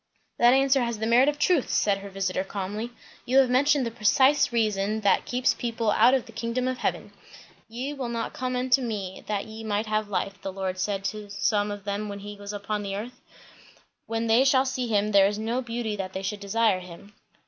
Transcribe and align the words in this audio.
"That 0.39 0.55
answer 0.55 0.81
has 0.81 0.97
the 0.97 1.05
merit 1.05 1.29
of 1.29 1.37
truth," 1.37 1.69
said 1.69 1.99
her 1.99 2.09
visiter 2.09 2.43
calmly. 2.43 2.89
"You 3.23 3.37
have 3.37 3.51
mentioned 3.51 3.85
the 3.85 3.91
precise 3.91 4.51
reason 4.51 5.01
that 5.01 5.27
keeps 5.27 5.53
people 5.53 5.91
out 5.91 6.15
of 6.15 6.25
the 6.25 6.31
kingdom 6.31 6.67
of 6.67 6.79
heaven. 6.79 7.13
'Ye 7.69 7.93
will 7.93 8.09
not 8.09 8.33
come 8.33 8.55
unto 8.55 8.81
me, 8.81 9.23
that 9.27 9.45
ye 9.45 9.63
might 9.63 9.85
have 9.85 10.09
life,' 10.09 10.41
the 10.41 10.51
Lord 10.51 10.79
said 10.79 11.03
to 11.03 11.29
some 11.29 11.69
of 11.69 11.83
them 11.83 12.09
when 12.09 12.21
he 12.21 12.35
was 12.35 12.51
upon 12.51 12.83
earth. 12.87 13.21
'When 14.07 14.25
they 14.25 14.43
shall 14.43 14.65
see 14.65 14.87
him, 14.87 15.11
there 15.11 15.27
is 15.27 15.37
no 15.37 15.61
beauty 15.61 15.95
that 15.97 16.13
they 16.13 16.23
should 16.23 16.39
desire 16.39 16.79
him.'" 16.79 17.13